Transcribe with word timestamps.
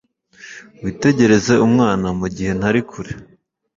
Witegereze 0.83 1.53
umwana 1.67 2.07
mugihe 2.19 2.51
ntari 2.59 2.81
kure. 2.89 3.11